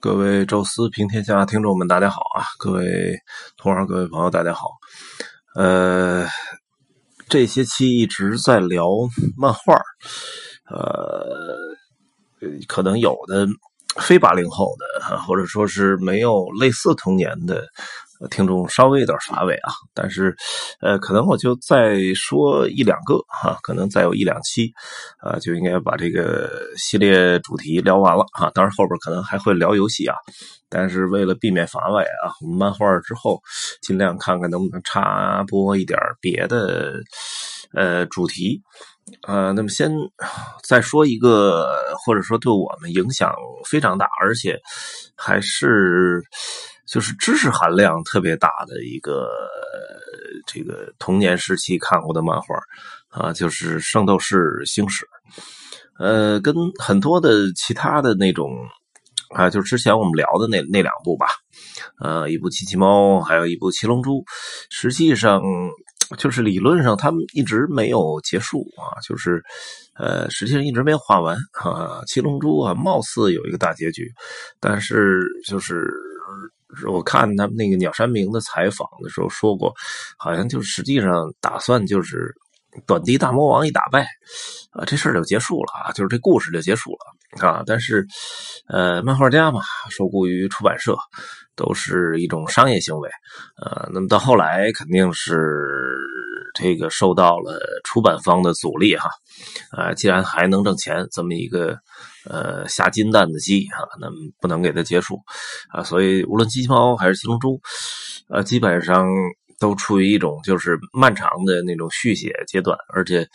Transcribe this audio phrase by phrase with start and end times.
[0.00, 2.44] 各位宙斯平天下听众们，大家好啊！
[2.58, 3.16] 各位
[3.56, 4.68] 同行、各位朋友，大家好。
[5.54, 6.26] 呃，
[7.26, 8.86] 这些期一直在聊
[9.34, 9.74] 漫画，
[10.68, 11.26] 呃，
[12.68, 13.46] 可能有的
[13.96, 17.64] 非八零后的，或者说是没有类似童年的。
[18.30, 20.34] 听众稍微有点乏味啊，但是，
[20.80, 24.72] 呃，可能我就再说一两个哈，可能再有一两期，
[25.18, 28.50] 啊，就应该把这个系列主题聊完了哈。
[28.54, 30.14] 当然后边可能还会聊游戏啊，
[30.68, 33.40] 但是为了避免乏味啊，我们漫画之后
[33.80, 37.00] 尽量看看能不能插播一点别的
[37.74, 38.60] 呃主题，
[39.26, 39.90] 呃，那么先
[40.62, 43.34] 再说一个，或者说对我们影响
[43.68, 44.60] 非常大，而且
[45.16, 46.22] 还是。
[46.92, 49.30] 就是知识含量特别大的一个
[50.46, 52.54] 这个童年时期看过的漫画
[53.08, 55.06] 啊，就是《圣斗士星矢》。
[55.98, 58.50] 呃，跟很多的其他的那种
[59.34, 61.26] 啊，就之前我们聊的那那两部吧，
[61.98, 64.18] 呃，一部《机器猫》，还有一部《七龙珠》，
[64.68, 65.40] 实际上
[66.18, 69.42] 就是理论上他们一直没有结束啊，就是
[69.94, 74.12] 呃，实际上一直没有画完啊，《七龙珠》啊，貌似有一个大结局，
[74.60, 75.90] 但是就是。
[76.88, 79.72] 我看他们那个鸟山明的采访的时候说过，
[80.16, 82.34] 好像就实际上打算就是
[82.86, 84.06] 短笛大魔王一打败，
[84.70, 87.62] 啊，这事儿就结束了啊，就是这故事就结束了啊。
[87.66, 88.06] 但是，
[88.68, 90.96] 呃，漫画家嘛，受雇于出版社，
[91.54, 93.10] 都是一种商业行为，
[93.62, 95.81] 呃，那么到后来肯定是
[96.54, 99.08] 这个受到了出版方的阻力哈，
[99.70, 101.78] 啊，既然还能挣钱，这么一个。
[102.24, 104.06] 呃，下金蛋的鸡啊，那
[104.40, 105.18] 不能给它结束
[105.70, 107.60] 啊，所以无论机器猫还是七龙珠，
[108.28, 109.04] 呃，基本上
[109.58, 113.26] 都处于一种就是漫长的那种续写阶段，而且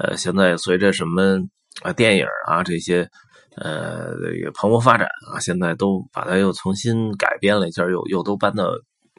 [0.00, 1.40] 呃，现在随着什么
[1.82, 3.10] 啊电影啊这些
[3.56, 8.70] 呃这个蓬勃发展啊，现在都把它又重新改编了一下，又又都搬到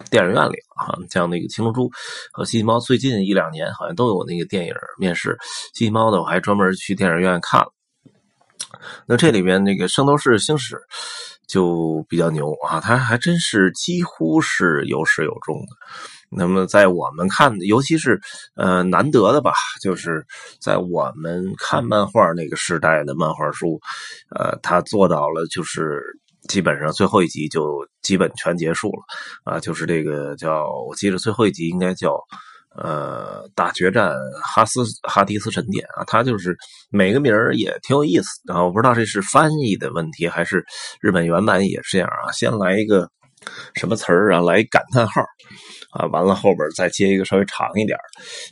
[0.09, 0.95] 电影院里啊。
[1.09, 1.89] 像那个七龙珠
[2.31, 5.37] 和机器猫，最近一两年好像都有那个电影面世，
[5.73, 7.71] 机器猫的我还专门去电影院看了。
[9.05, 10.75] 那这里边那个《圣斗士星矢》
[11.47, 15.67] 就比较牛啊，它还真是几乎是有始有终的。
[16.29, 18.19] 那么在我们看，尤其是
[18.55, 20.25] 呃难得的吧，就是
[20.59, 23.79] 在我们看漫画那个时代的漫画书，
[24.35, 26.01] 呃，它做到了就是
[26.47, 32.17] 基本上最后一集就基本全结束了啊，就是这个叫我记得最后一集应该叫。
[32.79, 34.13] 呃，大决战
[34.43, 36.55] 哈斯哈迪斯神殿啊，它就是
[36.91, 38.63] 每个名儿也挺有意思啊。
[38.63, 40.63] 我不知道这是翻译的问题，还是
[41.01, 42.31] 日本原版也是这样啊。
[42.31, 43.09] 先来一个
[43.73, 45.23] 什么词儿啊，来感叹号
[45.93, 47.97] 啊，完了后边再接一个稍微长一点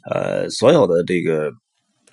[0.10, 1.52] 呃，所有的这个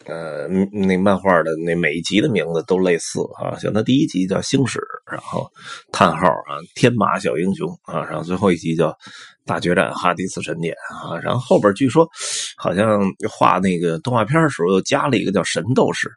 [0.06, 4.80] 呃那漫画的那每一集的名字都类似啊，像它第一集叫星矢，
[5.10, 5.50] 然后
[5.92, 8.96] 叹号啊，天马小英雄啊，然后最后一集叫。
[9.44, 12.08] 大决战哈迪斯神殿啊，然后后边据说
[12.56, 16.08] 好像画那个动画片的时候又加了一个叫神斗士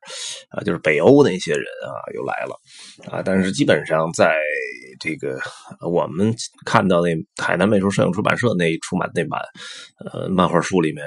[0.50, 2.56] 啊，就是北欧那些人啊又来了
[3.12, 4.36] 啊，但是基本上在
[5.00, 5.38] 这个
[5.82, 6.34] 我们
[6.66, 7.10] 看到那
[7.42, 9.42] 海南美术摄影出版社那出版那版
[10.06, 11.06] 呃漫画书里面，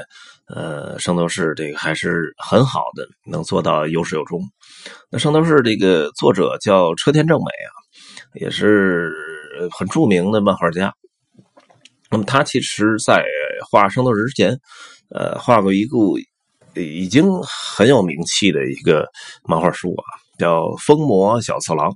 [0.55, 4.41] 呃圣斗士这个还是很好的，能做到有始有终。
[5.11, 7.73] 那圣斗士这个作者叫车田正美啊，
[8.35, 9.11] 也是
[9.71, 10.93] 很著名的漫画家。
[12.11, 13.25] 那么他其实，在
[13.71, 14.59] 画《圣斗士》之前，
[15.11, 16.19] 呃，画过一部
[16.75, 19.07] 已经很有名气的一个
[19.45, 20.05] 漫画书啊，
[20.39, 21.91] 叫《疯魔小次郎》。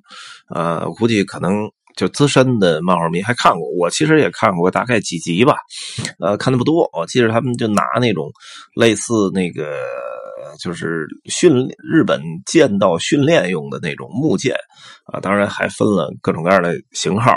[0.54, 5.56] 呃，我估计可能就资深的漫画迷还看过，我其实也看过大概几集吧，
[6.20, 6.88] 呃，看的不多。
[6.92, 8.30] 我记得他们就拿那种
[8.74, 9.84] 类似那个。
[10.58, 14.54] 就是训日本剑道训练用的那种木剑
[15.12, 17.32] 啊，当然还分了各种各样的型号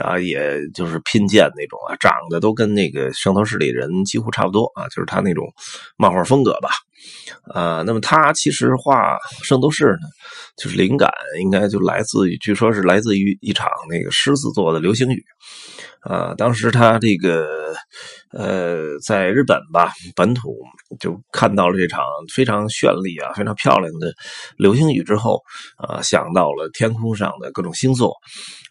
[0.00, 5.44] 啊，也就是拼剑那种啊，长得都跟那个圣斗士里人几乎差不多啊，就是他那种
[5.96, 6.70] 漫画风格吧。
[7.52, 10.08] 啊，那么他其实画圣斗士呢，
[10.56, 15.22] 就是灵感应该就来自于，据说是来自于一场那个狮子座的流星雨。
[16.00, 17.74] 啊，当时他这个
[18.36, 20.56] 呃，在日本吧本土
[20.98, 22.02] 就看到了这场
[22.34, 24.12] 非常绚丽啊、非常漂亮的
[24.56, 25.40] 流星雨之后，
[25.76, 28.12] 啊，想到了天空上的各种星座，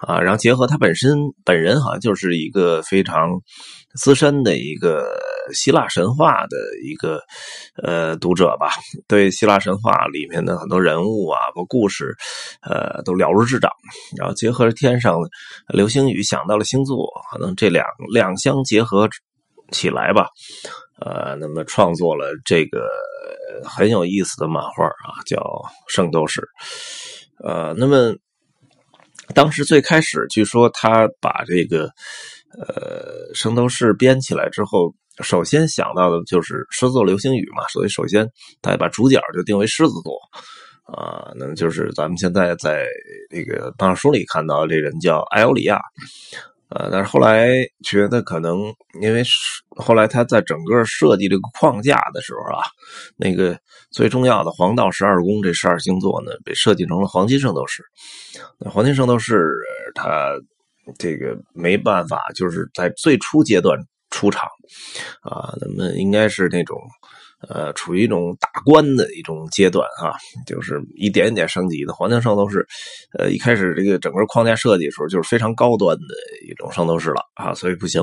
[0.06, 3.30] 啊，然后结合他本身本人好像就是一个非常
[3.96, 5.06] 资深的一个
[5.54, 7.22] 希腊神话的一个
[7.82, 8.70] 呃读者吧，
[9.08, 12.14] 对希腊神话里面的很多人物啊和故事，
[12.62, 13.72] 呃，都了如指掌，
[14.18, 15.18] 然后结合着天上
[15.68, 17.08] 流星雨，想到了星座。
[17.32, 19.10] 可能这两两相结合
[19.74, 20.28] 起来吧，
[21.02, 22.88] 呃，那么创作了这个
[23.66, 25.38] 很有意思的漫画啊，叫
[25.88, 26.40] 《圣斗士》。
[27.44, 28.16] 呃，那么
[29.34, 31.90] 当时最开始，据说他把这个
[32.58, 38.30] 呃《圣斗士》编起来之后，首先想到的就是狮子座流星雨嘛，所以首先
[38.62, 40.18] 他把主角就定为狮子座
[40.86, 42.86] 啊，那么就是咱们现在在
[43.30, 45.82] 这个漫画书里看到这人叫艾欧里亚。
[46.76, 47.48] 呃，但是后来
[47.84, 49.24] 觉得可能，因为
[49.70, 52.64] 后来他在整个设计这个框架的时候啊，
[53.16, 53.58] 那个
[53.92, 57.84] 最重要的黄道十二宫这十二星座呢，被设计成了黄金圣斗士。
[58.60, 59.52] 那黄金圣斗士
[59.94, 60.34] 他
[60.98, 63.78] 这个没办法，就是在最初阶段
[64.10, 64.50] 出场
[65.22, 66.78] 啊，那么应该是那种。
[67.50, 70.16] 呃，处于一种打关的一种阶段啊，
[70.48, 71.92] 就是一点一点升级的。
[71.94, 72.66] 黄金圣斗士，
[73.20, 78.02] 呃，一开始这个整个框架设计的时候就是非常高端的一种圣斗士了啊，所以不行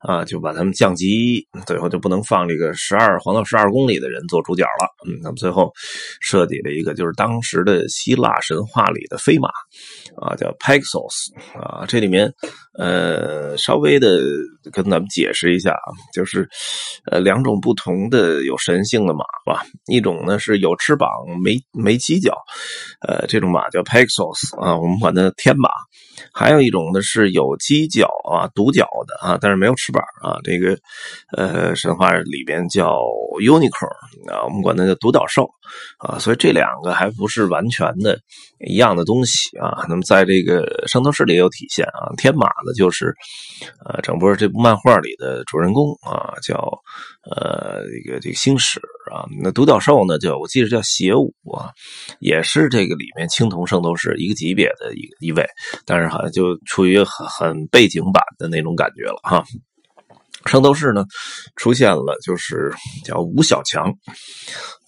[0.00, 5.08] 啊，就把他们降级，最后就不能放这个十二黄道十二宫里的人做主角了。
[5.08, 5.72] 嗯，那么最后
[6.20, 9.48] 设计了一个就是当时的希腊神话里的飞马
[10.20, 12.30] 啊，叫 Paxos 啊，这里面
[12.78, 14.20] 呃稍微的
[14.72, 16.46] 跟咱们解释一下啊，就是
[17.10, 18.73] 呃两种不同的有神。
[18.74, 21.08] 人性的马吧，一种呢是有翅膀
[21.42, 22.36] 没没犄角，
[23.06, 25.70] 呃，这种马叫 Paxos 啊，我们管它天马。
[26.32, 30.78] 还有一种呢是有犄角啊、独角的啊，但是没有翅膀啊，这个
[31.36, 32.96] 呃神话里边叫
[33.40, 35.48] Unicorn 啊，我们管它叫独角兽
[35.98, 36.18] 啊。
[36.18, 38.18] 所以这两个还不是完全的
[38.66, 39.84] 一样的东西啊。
[39.88, 43.12] 那么在这个圣斗士里也有体现啊，天马呢就是
[43.84, 46.56] 呃整部这部漫画里的主人公啊，叫
[47.28, 48.80] 呃这个这个星史
[49.12, 49.28] 啊。
[49.42, 51.70] 那独角兽呢叫我记得叫邪武啊，
[52.18, 55.46] 也是这个里面青铜圣斗士一个级别的一一位，
[55.84, 59.44] 但是好像就处于很很背景版的那种感觉了哈。
[60.46, 61.04] 圣斗士呢
[61.56, 62.72] 出现了，就是
[63.04, 63.92] 叫吴小强。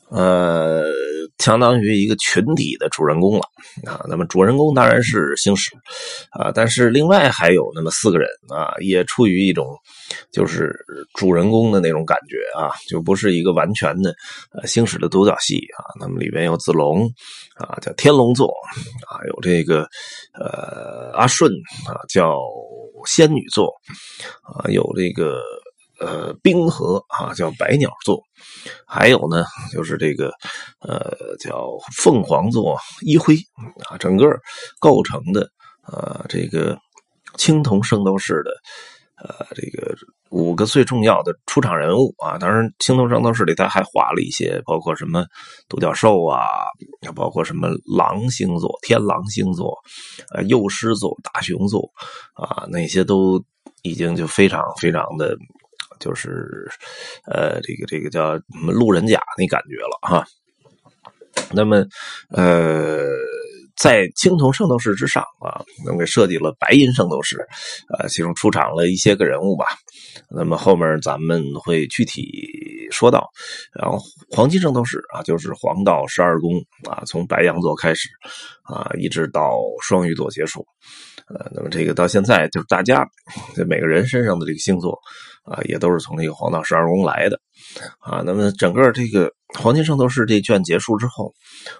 [0.08, 0.84] 呃，
[1.38, 3.42] 相当于一个群体的主人公了
[3.84, 4.04] 啊。
[4.08, 5.72] 那么主人公当然是星矢
[6.30, 9.66] 啊，但是另外还有那么四个人啊，也处于一种
[10.30, 10.72] 就是
[11.14, 14.14] 主人公的那种感觉啊，就不是一个完全的
[14.52, 15.82] 呃星矢的独角戏啊。
[15.98, 17.10] 那么里边有子龙
[17.56, 18.46] 啊，叫天龙座
[19.08, 19.88] 啊，有这个
[20.38, 21.50] 呃阿顺
[21.88, 22.38] 啊，叫
[23.06, 23.72] 仙女座
[24.42, 25.40] 啊，有这个。
[25.98, 28.22] 呃，冰河啊，叫百鸟座，
[28.86, 30.30] 还有呢，就是这个
[30.80, 31.10] 呃，
[31.40, 33.34] 叫凤凰座一辉
[33.88, 34.28] 啊，整个
[34.78, 35.48] 构成的
[35.90, 36.76] 呃，这个
[37.38, 38.50] 青铜圣斗士的
[39.16, 39.94] 呃，这个
[40.28, 42.36] 五个最重要的出场人物啊。
[42.36, 45.24] 当然，青铜圣斗士里他还画了一些，包括什么
[45.66, 46.44] 独角兽啊，
[47.14, 49.74] 包括什么狼星座、天狼星座、
[50.34, 51.90] 呃，幼狮座、大熊座
[52.34, 53.42] 啊，那些都
[53.82, 55.34] 已经就非常非常的。
[55.98, 56.68] 就是，
[57.26, 60.26] 呃，这个这个叫路人甲那感觉了哈。
[61.52, 61.84] 那么，
[62.30, 63.04] 呃，
[63.76, 67.46] 在青铜圣斗士之上啊，那么设计了白银圣斗士，
[67.90, 69.66] 呃，其中出场了一些个人物吧。
[70.30, 73.28] 那么后面咱们会具体说到。
[73.74, 73.98] 然后
[74.30, 76.52] 黄金圣斗士啊，就是黄道十二宫
[76.90, 78.08] 啊，从白羊座开始
[78.64, 80.66] 啊，一直到双鱼座结束。
[81.28, 83.06] 呃，那么这个到现在就是大家
[83.54, 84.98] 在每个人身上的这个星座。
[85.46, 87.38] 啊，也都是从这个黄道十二宫来的，
[88.00, 91.32] 啊，那么整个这个黄金圣斗士这卷结束之后，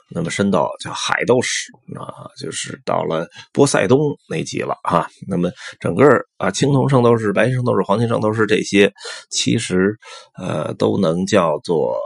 [0.08, 3.98] 那么升到叫海斗士啊，就是到了波塞冬
[4.28, 5.08] 那集了哈。
[5.26, 8.92] 那么整个啊青铜圣斗士、白金圣斗士、黄金圣斗士这些，
[9.30, 9.96] 其实
[10.38, 11.99] 呃都能叫做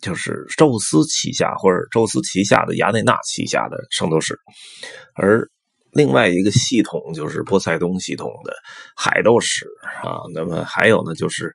[0.00, 4.38] 就是宙斯旗下或者宙斯旗下的雅典娜旗下的圣斗士，
[5.14, 5.48] 而。
[5.92, 8.52] 另外一个系统就是波塞冬系统的
[8.94, 9.66] 海斗士
[10.02, 11.54] 啊，那么还有呢，就是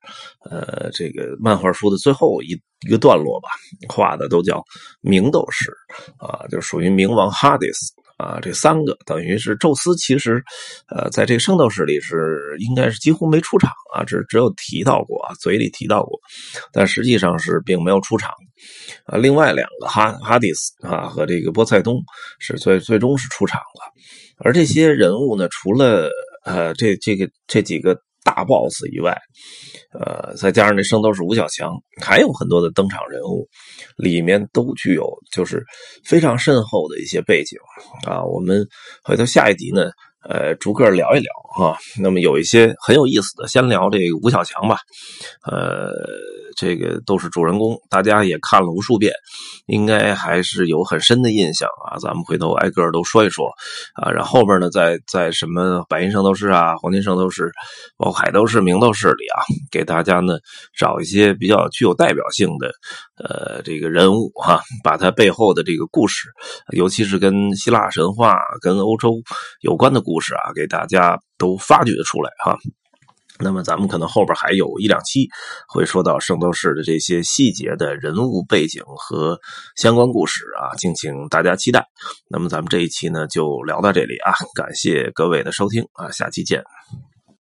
[0.49, 3.49] 呃，这个漫画书的最后一一个段落吧，
[3.87, 4.63] 画的都叫
[5.01, 5.71] 冥斗士
[6.17, 10.41] 啊，就属于冥王哈迪斯啊，这三个等于是宙斯，其实
[10.87, 16.17] 呃，在这个圣斗士里是应该是几乎没出场啊，只只有提到过啊，嘴里提到过，
[16.71, 18.31] 但实际上是并没有出场
[19.05, 19.17] 啊。
[19.17, 22.01] 另外两个哈哈迪斯啊和这个波塞冬
[22.39, 23.91] 是最最终是出场了。
[24.37, 26.09] 而这些人物呢，除了
[26.45, 29.17] 呃这这个这几个大 boss 以外，
[29.93, 33.47] 呃，再加上那圣斗士吴小强，还有很多的登场人物，
[33.97, 35.63] 里面都具有就是
[36.05, 37.59] 非常深厚的一些背景
[38.05, 38.23] 啊。
[38.23, 38.65] 我们
[39.03, 39.91] 回头下一集呢，
[40.27, 41.77] 呃，逐个聊一聊啊。
[41.99, 44.77] 那么有一些很有意思的，先聊这个吴小强吧，
[45.49, 45.91] 呃。
[46.55, 49.11] 这个都是主人公，大家也看了无数遍，
[49.65, 51.97] 应该还是有很深的印象啊。
[51.97, 53.47] 咱们回头挨个都说一说
[53.95, 54.11] 啊。
[54.11, 57.51] 然后后边呢，在在什么白银圣斗士啊、黄金圣斗士、
[57.97, 59.41] 包括海斗士、明斗士里啊，
[59.71, 60.37] 给大家呢
[60.77, 62.71] 找一些比较具有代表性的
[63.17, 66.29] 呃这个人物哈，把他背后的这个故事，
[66.71, 69.15] 尤其是跟希腊神话、跟欧洲
[69.61, 72.57] 有关的故事啊，给大家都发掘出来哈。
[73.39, 75.27] 那么咱们可能后边还有一两期
[75.67, 79.37] 会说到圣斗士的这些细节的人物背景和
[79.75, 81.85] 相关故事啊，敬请大家期待。
[82.29, 86.63] 那么咱们这一期呢就聊到这里啊，感谢各位的收听啊，下期见。